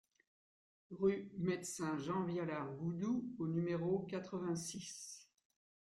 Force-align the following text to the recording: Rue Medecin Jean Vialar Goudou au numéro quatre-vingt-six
Rue 0.89 1.31
Medecin 1.37 1.95
Jean 1.99 2.23
Vialar 2.25 2.65
Goudou 2.73 3.23
au 3.37 3.45
numéro 3.47 3.99
quatre-vingt-six 4.09 5.29